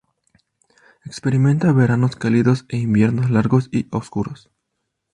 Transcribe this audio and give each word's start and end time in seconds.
Experimenta 1.05 1.73
veranos 1.79 2.15
cálidos 2.15 2.65
e 2.69 2.77
inviernos 2.77 3.29
largos 3.29 3.69
y 3.71 3.85
oscuros. 3.91 4.49